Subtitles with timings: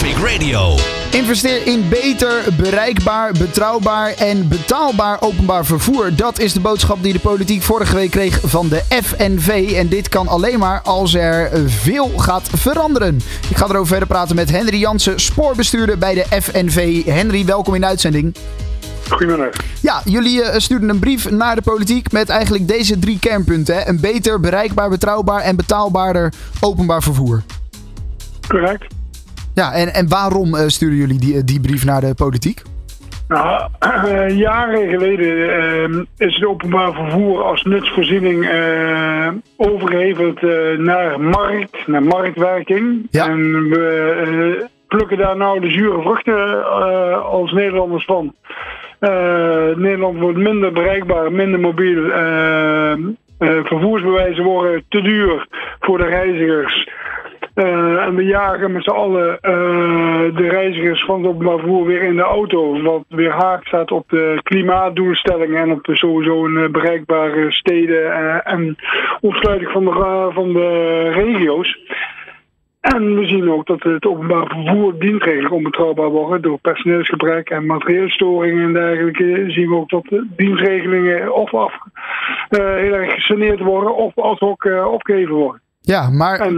[0.00, 0.74] Traffic Radio.
[1.10, 6.16] Investeer in beter, bereikbaar, betrouwbaar en betaalbaar openbaar vervoer.
[6.16, 9.72] Dat is de boodschap die de politiek vorige week kreeg van de FNV.
[9.76, 13.20] En dit kan alleen maar als er veel gaat veranderen.
[13.48, 17.04] Ik ga erover verder praten met Henry Jansen, spoorbestuurder bij de FNV.
[17.04, 18.36] Henry, welkom in de uitzending.
[19.08, 19.54] Goedemiddag.
[19.80, 23.74] Ja, jullie uh, stuurden een brief naar de politiek met eigenlijk deze drie kernpunten.
[23.74, 23.88] Hè?
[23.88, 27.42] Een beter, bereikbaar, betrouwbaar en betaalbaarder openbaar vervoer.
[28.48, 28.98] Correct.
[29.60, 32.62] Ja, en, en waarom uh, sturen jullie die, die brief naar de politiek?
[33.28, 33.68] Nou,
[34.06, 38.48] uh, jaren geleden is het openbaar vervoer als nutsvoorziening
[39.56, 40.40] overgeheveld
[40.78, 43.06] naar markt, naar marktwerking.
[43.10, 43.28] Ja.
[43.28, 46.64] En we plukken daar nou de zure vruchten
[47.22, 48.34] als Nederlanders van.
[49.76, 52.02] Nederland wordt minder bereikbaar, minder mobiel.
[53.38, 55.46] vervoersbewijzen worden te duur
[55.80, 56.88] voor de reizigers.
[57.54, 62.02] Uh, en we jagen met z'n allen uh, de reizigers van het openbaar vervoer weer
[62.02, 62.82] in de auto.
[62.82, 68.52] Wat weer haak staat op de klimaatdoelstellingen en op de sowieso een bereikbare steden uh,
[68.52, 68.76] en
[69.20, 71.78] ontsluiting van de, van de regio's.
[72.80, 78.62] En we zien ook dat het openbaar vervoer dienstregeling onbetrouwbaar worden door personeelsgebrek en materieelstoringen
[78.62, 79.44] en dergelijke.
[79.48, 81.74] Zien we ook dat de dienstregelingen of af,
[82.48, 85.60] heel erg gesaneerd worden of als ook opgegeven worden.
[85.82, 86.52] Ja, maar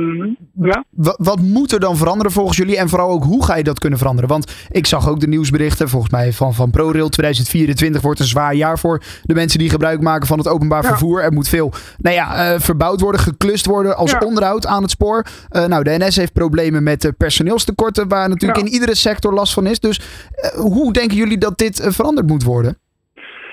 [0.60, 0.84] ja?
[1.16, 2.76] wat moet er dan veranderen volgens jullie?
[2.76, 4.30] En vooral ook hoe ga je dat kunnen veranderen?
[4.30, 8.54] Want ik zag ook de nieuwsberichten, volgens mij van, van ProRail 2024 wordt een zwaar
[8.54, 10.88] jaar voor de mensen die gebruik maken van het openbaar Ja.
[10.88, 11.22] vervoer.
[11.22, 14.18] Er moet veel nou ja, uh, verbouwd worden, geklust worden als Ja.
[14.24, 15.26] onderhoud aan het spoor.
[15.50, 19.66] Uh, nou, de NS heeft problemen met personeelstekorten, waar natuurlijk in iedere sector last van
[19.66, 19.80] is.
[19.80, 22.76] Dus uh, hoe denken jullie dat dit veranderd moet worden?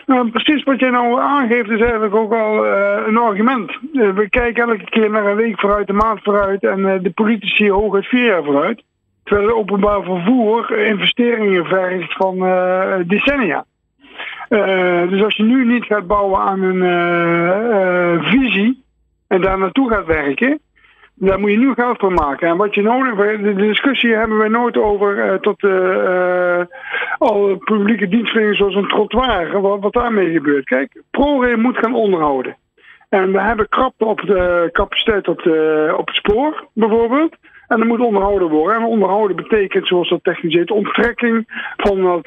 [0.10, 3.72] Nou, precies wat jij nou aangeeft is eigenlijk ook al uh, een argument.
[3.94, 7.12] Uh, we kijken elke keer naar een week vooruit, een maand vooruit en uh, de
[7.12, 8.84] politici hooguit vier jaar vooruit.
[9.24, 12.38] Terwijl het openbaar vervoer investeringen vergt van
[13.08, 13.66] decennia.
[15.10, 18.84] dus als je nu niet gaat bouwen aan een visie
[19.28, 20.60] en daar naartoe gaat werken,
[21.14, 22.48] daar moet je nu geld voor maken.
[22.48, 26.60] En wat je nodig de discussie hebben wij nooit over tot uh,
[27.20, 30.66] al publieke dienstverlening zoals een trottoir, wat, wat daarmee gebeurt.
[30.66, 32.58] Kijk, ProRail moet gaan onderhouden.
[33.10, 35.40] En we hebben krapte op de capaciteit op,
[35.98, 37.36] op het spoor, bijvoorbeeld.
[37.68, 38.76] En dat moet onderhouden worden.
[38.76, 41.46] En onderhouden betekent, zoals dat technisch heet, onttrekking
[41.78, 42.26] van dat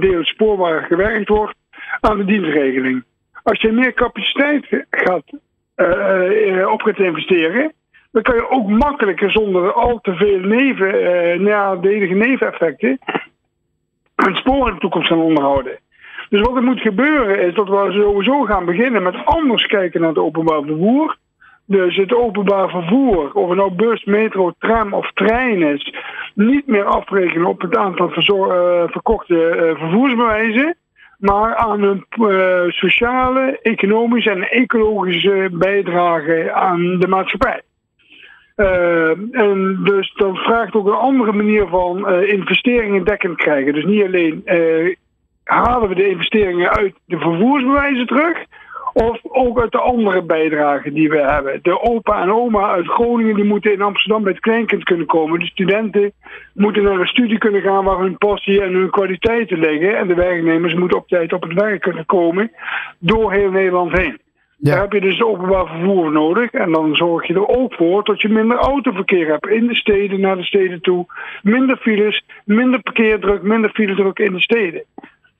[0.00, 1.54] deel spoor waar gewerkt wordt
[2.00, 3.04] aan de dienstregeling.
[3.42, 5.24] Als je meer capaciteit gaat,
[6.72, 7.72] op gaat investeren,
[8.12, 12.98] dan kan je ook makkelijker zonder al te veel neven, uh, nadelige neveneffecten
[14.28, 15.78] het spoor in de toekomst gaan onderhouden.
[16.28, 20.08] Dus wat er moet gebeuren is dat we sowieso gaan beginnen met anders kijken naar
[20.08, 21.16] het openbaar vervoer.
[21.66, 25.94] Dus het openbaar vervoer, of het nou bus, metro, tram of trein is,
[26.34, 30.76] niet meer afrekenen op het aantal uh, verkochte uh, vervoersbewijzen,
[31.18, 37.62] maar aan een uh, sociale, economische en ecologische bijdrage aan de maatschappij.
[38.56, 39.08] Uh,
[39.40, 43.72] en dus dat vraagt ook een andere manier van uh, investeringen dekkend krijgen.
[43.72, 44.94] Dus niet alleen uh,
[45.44, 48.44] halen we de investeringen uit de vervoersbewijzen terug,
[48.92, 51.58] of ook uit de andere bijdragen die we hebben.
[51.62, 55.40] De opa en oma uit Groningen die moeten in Amsterdam bij het kleinkind kunnen komen.
[55.40, 56.12] De studenten
[56.54, 59.96] moeten naar een studie kunnen gaan waar hun passie en hun kwaliteiten liggen.
[59.96, 62.50] En de werknemers moeten op tijd op het werk kunnen komen
[62.98, 64.20] door heel Nederland heen.
[64.64, 64.72] Ja.
[64.72, 66.50] Daar heb je dus openbaar vervoer nodig.
[66.50, 70.20] En dan zorg je er ook voor dat je minder autoverkeer hebt in de steden,
[70.20, 71.06] naar de steden toe.
[71.42, 74.84] Minder files, minder parkeerdruk, minder filedruk in de steden.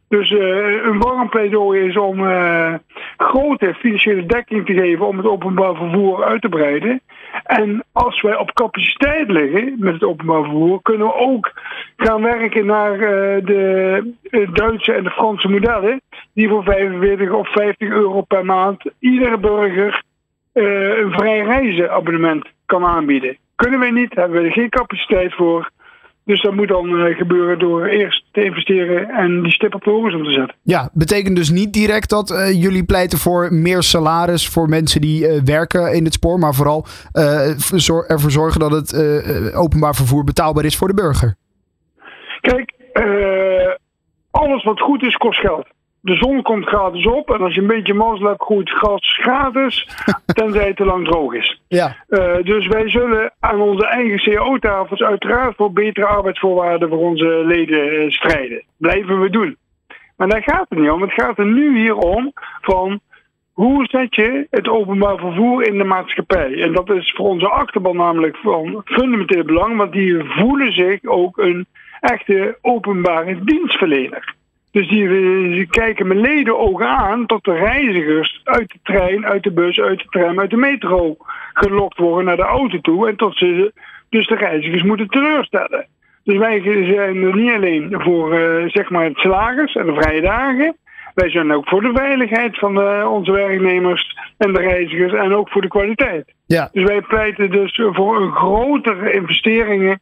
[0.09, 2.75] Dus uh, een warm pleidooi is om uh,
[3.17, 7.01] grote financiële dekking te geven om het openbaar vervoer uit te breiden.
[7.45, 11.53] En als wij op capaciteit liggen met het openbaar vervoer, kunnen we ook
[11.97, 13.01] gaan werken naar uh,
[13.45, 16.01] de Duitse en de Franse modellen.
[16.35, 20.03] Die voor 45 of 50 euro per maand iedere burger
[20.53, 23.37] een vrij reizenabonnement kan aanbieden.
[23.57, 25.71] Kunnen wij niet, hebben we er geen capaciteit voor.
[26.25, 29.91] Dus dat moet dan uh, gebeuren door eerst te investeren en die stip op de
[29.91, 30.57] horizon te zetten.
[30.63, 35.27] Ja, betekent dus niet direct dat uh, jullie pleiten voor meer salaris voor mensen die
[35.27, 36.87] uh, werken in het spoor, maar vooral
[38.07, 38.95] ervoor zorgen dat het
[39.55, 41.35] openbaar vervoer betaalbaar is voor de burger.
[42.41, 42.73] Kijk,
[44.31, 45.67] alles wat goed is, kost geld.
[46.05, 49.89] De zon komt gratis op en als je een beetje mazzel hebt, groeit gras gratis,
[50.35, 51.61] tenzij het te lang droog is.
[51.69, 51.97] Ja.
[52.09, 57.93] Uh, dus wij zullen aan onze eigen CO-tafels uiteraard voor betere arbeidsvoorwaarden voor onze leden
[57.93, 58.63] uh, strijden.
[58.77, 59.57] Blijven we doen.
[60.17, 61.03] Maar daar gaat het niet om.
[61.03, 63.01] Het gaat er nu hier om van
[63.53, 66.63] hoe zet je het openbaar vervoer in de maatschappij?
[66.63, 71.39] En dat is voor onze achterban namelijk van fundamenteel belang, want die voelen zich ook
[71.39, 71.67] een
[72.01, 74.35] echte openbare dienstverlener.
[74.73, 75.09] Dus die,
[75.49, 79.81] die kijken met leden ogen aan tot de reizigers uit de trein, uit de bus,
[79.81, 81.17] uit de tram, uit de metro
[81.53, 83.09] gelokt worden naar de auto toe.
[83.09, 83.73] En tot ze
[84.09, 85.87] dus de reizigers moeten teleurstellen.
[86.25, 90.21] Dus wij zijn er niet alleen voor uh, zeg maar het salariss en de vrije
[90.21, 90.77] dagen.
[91.15, 95.49] Wij zijn ook voor de veiligheid van de, onze werknemers en de reizigers en ook
[95.49, 96.35] voor de kwaliteit.
[96.47, 96.69] Ja.
[96.73, 100.01] Dus wij pleiten dus voor een grotere investeringen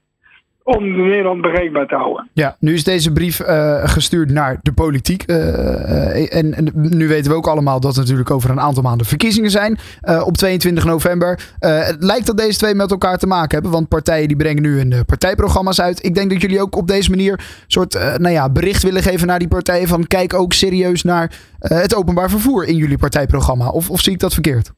[0.63, 2.29] om Nederland bereikbaar te houden.
[2.33, 5.25] Ja, nu is deze brief uh, gestuurd naar de politiek.
[5.27, 8.83] Uh, uh, en, en, nu weten we ook allemaal dat er natuurlijk over een aantal
[8.83, 9.79] maanden verkiezingen zijn.
[10.25, 11.41] op 22 november.
[11.59, 13.71] het lijkt dat deze twee met elkaar te maken hebben.
[13.71, 16.05] Want partijen die brengen nu hun partijprogramma's uit.
[16.05, 19.27] Ik denk dat jullie ook op deze manier een soort nou ja, bericht willen geven
[19.27, 19.89] naar die partijen.
[19.89, 23.69] Van kijk ook serieus naar het openbaar vervoer in jullie partijprogramma.
[23.69, 24.71] Of, of zie ik dat verkeerd?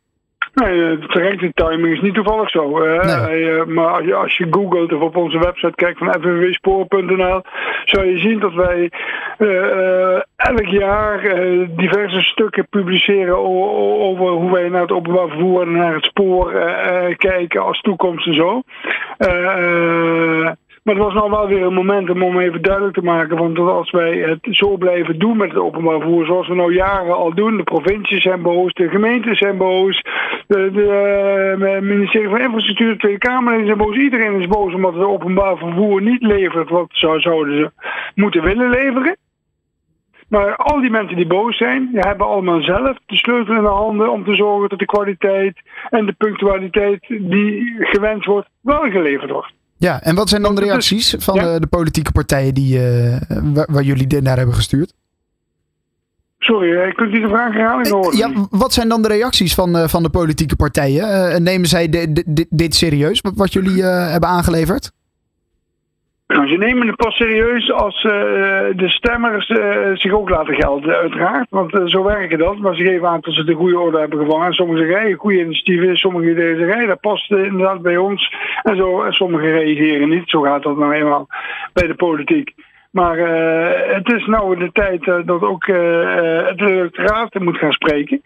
[0.54, 2.78] Nee, de terechte timing is niet toevallig zo.
[2.78, 3.64] Nee.
[3.64, 7.42] maar als je, als je googelt of op onze website kijkt van fnvspoor.nl,
[7.84, 8.90] zou je zien dat wij
[9.38, 11.20] uh, elk jaar
[11.76, 13.36] diverse stukken publiceren
[13.98, 16.52] over hoe wij naar het openbaar vervoer en naar het spoor
[17.16, 18.62] kijken als toekomst en zo.
[20.82, 23.36] Maar het was nou wel weer een moment om even duidelijk te maken.
[23.36, 27.16] Want als wij het zo blijven doen met het openbaar vervoer, zoals we nou jaren
[27.16, 30.02] al doen, de provincies zijn boos, de gemeentes zijn boos,
[30.52, 30.70] de,
[31.58, 33.96] de ministerie van Infrastructuur, de Tweede Kamer zijn boos.
[33.96, 37.70] Iedereen is boos omdat het openbaar vervoer niet levert wat zou, zouden ze
[38.14, 39.16] moeten willen leveren.
[40.28, 43.68] Maar al die mensen die boos zijn, die hebben allemaal zelf de sleutel in de
[43.68, 45.60] handen om te zorgen dat de kwaliteit
[45.90, 49.52] en de punctualiteit die gewenst wordt, wel geleverd wordt.
[49.76, 53.16] Ja, en wat zijn dan de reacties van de, de, politieke partijen die, uh,
[53.54, 54.92] waar, waar, jullie naar hebben gestuurd?
[56.44, 59.88] Sorry, ik kunt niet de vraag herhalen Ja, wat zijn dan de reacties van, uh,
[59.88, 61.42] van de politieke partijen?
[61.42, 64.92] Nemen zij de, de, dit serieus, wat, jullie hebben aangeleverd?
[66.32, 68.12] Nou, ze nemen het pas serieus als uh,
[68.76, 71.46] de stemmers uh, zich ook laten gelden, uiteraard.
[71.50, 72.58] Want uh, zo werken dat.
[72.58, 74.52] Maar ze geven aan dat ze de goede orde hebben gevangen.
[74.52, 75.96] Sommigen zeggen, hey, goede initiatieven.
[75.96, 78.34] Sommigen zeggen, hey, dat past inderdaad bij ons.
[78.62, 80.30] En, zo, en sommigen reageren niet.
[80.30, 81.26] Zo gaat dat nou eenmaal
[81.72, 82.54] bij de politiek.
[82.92, 83.18] Maar
[83.94, 88.20] het is nou de tijd dat ook het electoraat moet gaan spreken.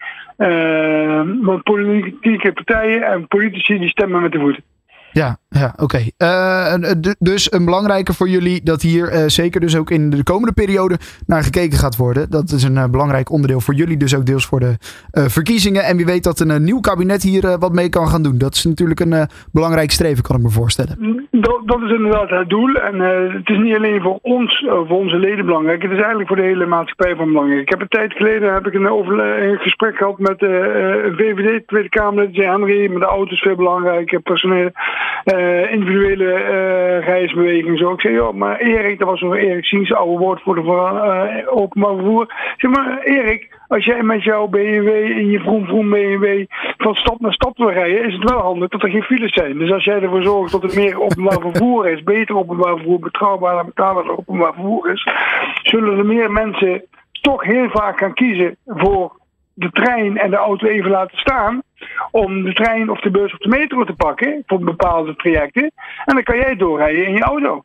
[1.41, 4.63] want politieke partijen en politici die stemmen met de voeten.
[5.11, 5.83] Ja, ja oké.
[5.83, 6.11] Okay.
[6.17, 10.53] Uh, dus een belangrijke voor jullie dat hier uh, zeker dus ook in de komende
[10.53, 12.29] periode naar gekeken gaat worden.
[12.29, 14.75] Dat is een belangrijk onderdeel voor jullie, dus ook deels voor de
[15.11, 15.83] verkiezingen.
[15.83, 18.37] En wie weet dat een nieuw kabinet hier wat mee kan gaan doen.
[18.37, 21.27] Dat is natuurlijk een belangrijk streven, kan ik me voorstellen.
[21.31, 22.75] Dat, dat is inderdaad het doel.
[22.75, 22.99] En
[23.31, 25.81] het is niet alleen voor ons, voor onze leden belangrijk.
[25.81, 27.61] Het is eigenlijk voor de hele maatschappij van belangrijk.
[27.61, 32.35] Ik heb een tijd geleden heb ik een, gesprek gehad met de VVD, Tweede Kamerlid,
[32.35, 32.91] Henry.
[32.91, 34.71] Met de auto's veel belangrijk, personeel.
[35.33, 37.77] Uh, individuele uh, reisbeweging.
[37.77, 37.91] Zo.
[37.91, 41.95] Ik zei, joh, maar Erik, dat was nog Erik Siens, oude woordvoerder van uh, openbaar
[41.95, 42.33] vervoer.
[42.57, 46.45] Zeg maar, Erik, als jij met jouw BMW in je vroom vroom BMW
[46.77, 49.57] van stad naar stad wil rijden, is het wel handig dat er geen files zijn.
[49.57, 53.59] Dus als jij ervoor zorgt dat er meer openbaar vervoer is, beter openbaar vervoer, betrouwbaar
[53.59, 55.07] en betaalbaar openbaar vervoer is,
[55.63, 56.83] zullen er meer mensen
[57.21, 59.16] toch heel vaak gaan kiezen voor
[59.57, 61.61] de trein en de auto even laten staan.
[62.11, 65.71] Om de trein of de bus of de metro te pakken voor bepaalde trajecten.
[66.05, 67.63] En dan kan jij doorrijden in je auto.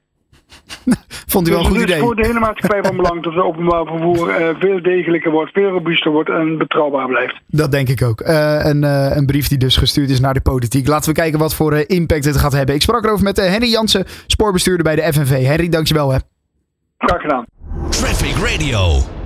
[1.32, 1.94] Vond u wel een goed dus idee.
[1.94, 5.30] Het is voor de hele maatschappij van belang dat het openbaar vervoer uh, veel degelijker
[5.30, 7.40] wordt, veel robuuster wordt en betrouwbaar blijft.
[7.46, 8.20] Dat denk ik ook.
[8.20, 10.88] Uh, een, uh, een, brief die dus gestuurd is naar de politiek.
[10.88, 12.74] Laten we kijken wat voor impact het gaat hebben.
[12.74, 15.44] Ik sprak erover met Henry Jansen, spoorbestuurder bij de FNV.
[15.46, 16.18] Henry, dankjewel hè.
[16.98, 17.44] Graag gedaan.
[17.90, 19.21] Traffic Radio.